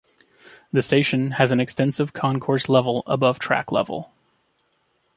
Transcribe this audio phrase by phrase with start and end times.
[0.73, 4.11] The station has an extensive concourse level above track level.